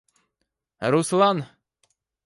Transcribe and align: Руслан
Руслан 0.91 1.37